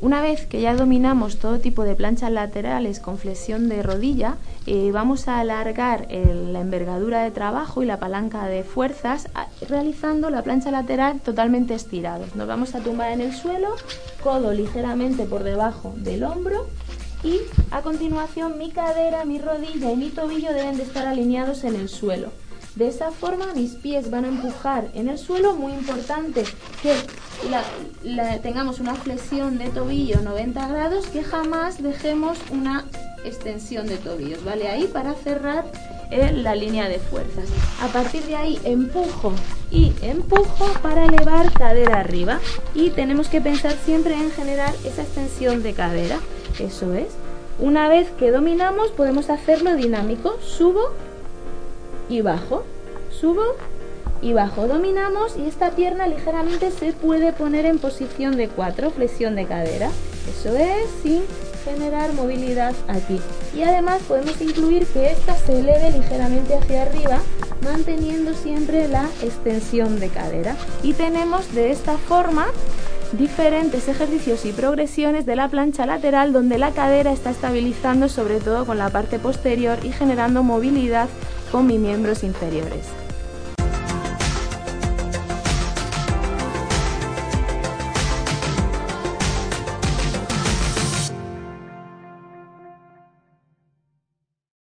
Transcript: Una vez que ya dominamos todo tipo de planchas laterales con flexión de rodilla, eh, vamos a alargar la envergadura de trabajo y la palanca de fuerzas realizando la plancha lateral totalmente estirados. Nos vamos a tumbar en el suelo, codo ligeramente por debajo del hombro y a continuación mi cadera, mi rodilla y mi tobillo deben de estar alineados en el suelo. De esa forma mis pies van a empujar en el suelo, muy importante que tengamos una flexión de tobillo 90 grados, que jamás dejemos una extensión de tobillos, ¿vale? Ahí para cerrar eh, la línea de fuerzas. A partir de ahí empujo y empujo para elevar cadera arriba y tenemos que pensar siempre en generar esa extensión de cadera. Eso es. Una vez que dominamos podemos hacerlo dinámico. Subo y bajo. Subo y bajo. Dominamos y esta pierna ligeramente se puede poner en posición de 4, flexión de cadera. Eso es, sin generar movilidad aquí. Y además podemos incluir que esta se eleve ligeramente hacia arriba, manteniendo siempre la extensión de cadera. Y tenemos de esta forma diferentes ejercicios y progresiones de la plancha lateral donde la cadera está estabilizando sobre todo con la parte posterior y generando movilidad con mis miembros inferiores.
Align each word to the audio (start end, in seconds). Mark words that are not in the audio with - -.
Una 0.00 0.20
vez 0.20 0.46
que 0.46 0.60
ya 0.60 0.74
dominamos 0.76 1.38
todo 1.38 1.58
tipo 1.58 1.82
de 1.84 1.94
planchas 1.94 2.30
laterales 2.30 3.00
con 3.00 3.16
flexión 3.16 3.68
de 3.70 3.82
rodilla, 3.82 4.36
eh, 4.66 4.90
vamos 4.92 5.26
a 5.26 5.40
alargar 5.40 6.06
la 6.10 6.60
envergadura 6.60 7.22
de 7.22 7.30
trabajo 7.30 7.82
y 7.82 7.86
la 7.86 7.98
palanca 7.98 8.46
de 8.46 8.62
fuerzas 8.62 9.28
realizando 9.68 10.28
la 10.28 10.42
plancha 10.42 10.70
lateral 10.70 11.20
totalmente 11.20 11.74
estirados. 11.74 12.36
Nos 12.36 12.46
vamos 12.46 12.74
a 12.74 12.80
tumbar 12.80 13.12
en 13.12 13.22
el 13.22 13.32
suelo, 13.32 13.68
codo 14.22 14.52
ligeramente 14.52 15.24
por 15.24 15.44
debajo 15.44 15.94
del 15.96 16.24
hombro 16.24 16.66
y 17.24 17.40
a 17.70 17.80
continuación 17.80 18.58
mi 18.58 18.70
cadera, 18.70 19.24
mi 19.24 19.38
rodilla 19.38 19.90
y 19.90 19.96
mi 19.96 20.10
tobillo 20.10 20.52
deben 20.52 20.76
de 20.76 20.82
estar 20.82 21.06
alineados 21.06 21.64
en 21.64 21.74
el 21.74 21.88
suelo. 21.88 22.28
De 22.76 22.88
esa 22.88 23.10
forma 23.10 23.54
mis 23.54 23.72
pies 23.72 24.10
van 24.10 24.26
a 24.26 24.28
empujar 24.28 24.88
en 24.94 25.08
el 25.08 25.16
suelo, 25.16 25.54
muy 25.54 25.72
importante 25.72 26.44
que 26.82 26.94
tengamos 28.42 28.80
una 28.80 28.94
flexión 28.94 29.56
de 29.56 29.70
tobillo 29.70 30.20
90 30.20 30.68
grados, 30.68 31.06
que 31.06 31.24
jamás 31.24 31.82
dejemos 31.82 32.38
una 32.50 32.84
extensión 33.24 33.86
de 33.86 33.96
tobillos, 33.96 34.44
¿vale? 34.44 34.68
Ahí 34.68 34.86
para 34.88 35.14
cerrar 35.14 35.64
eh, 36.10 36.32
la 36.32 36.54
línea 36.54 36.86
de 36.86 36.98
fuerzas. 36.98 37.48
A 37.82 37.88
partir 37.88 38.22
de 38.24 38.36
ahí 38.36 38.60
empujo 38.64 39.32
y 39.70 39.94
empujo 40.02 40.66
para 40.82 41.06
elevar 41.06 41.50
cadera 41.54 42.00
arriba 42.00 42.40
y 42.74 42.90
tenemos 42.90 43.28
que 43.28 43.40
pensar 43.40 43.72
siempre 43.86 44.14
en 44.14 44.30
generar 44.30 44.74
esa 44.84 45.00
extensión 45.00 45.62
de 45.62 45.72
cadera. 45.72 46.20
Eso 46.58 46.92
es. 46.92 47.08
Una 47.58 47.88
vez 47.88 48.10
que 48.18 48.30
dominamos 48.30 48.90
podemos 48.90 49.30
hacerlo 49.30 49.76
dinámico. 49.76 50.38
Subo 50.42 50.92
y 52.08 52.20
bajo. 52.20 52.64
Subo 53.10 53.42
y 54.22 54.32
bajo. 54.32 54.66
Dominamos 54.66 55.36
y 55.36 55.46
esta 55.46 55.70
pierna 55.70 56.06
ligeramente 56.06 56.70
se 56.70 56.92
puede 56.92 57.32
poner 57.32 57.66
en 57.66 57.78
posición 57.78 58.36
de 58.36 58.48
4, 58.48 58.90
flexión 58.90 59.36
de 59.36 59.46
cadera. 59.46 59.90
Eso 60.28 60.56
es, 60.56 60.88
sin 61.02 61.22
generar 61.64 62.12
movilidad 62.14 62.74
aquí. 62.88 63.20
Y 63.54 63.62
además 63.62 64.00
podemos 64.06 64.40
incluir 64.40 64.86
que 64.86 65.10
esta 65.10 65.36
se 65.36 65.60
eleve 65.60 65.90
ligeramente 65.90 66.54
hacia 66.54 66.82
arriba, 66.82 67.18
manteniendo 67.62 68.34
siempre 68.34 68.88
la 68.88 69.04
extensión 69.22 69.98
de 69.98 70.08
cadera. 70.08 70.56
Y 70.82 70.94
tenemos 70.94 71.52
de 71.54 71.70
esta 71.70 71.96
forma 71.96 72.46
diferentes 73.12 73.88
ejercicios 73.88 74.44
y 74.44 74.52
progresiones 74.52 75.26
de 75.26 75.36
la 75.36 75.48
plancha 75.48 75.86
lateral 75.86 76.32
donde 76.32 76.58
la 76.58 76.72
cadera 76.72 77.12
está 77.12 77.30
estabilizando 77.30 78.08
sobre 78.08 78.40
todo 78.40 78.66
con 78.66 78.78
la 78.78 78.90
parte 78.90 79.20
posterior 79.20 79.78
y 79.84 79.92
generando 79.92 80.42
movilidad 80.42 81.08
con 81.50 81.66
mis 81.66 81.78
miembros 81.78 82.22
inferiores. 82.22 83.05